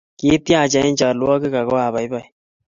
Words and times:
Kitiacha 0.19 0.79
eng 0.83 0.97
chalwogik 0.99 1.55
ako 1.61 1.75
abaibai 1.87 2.27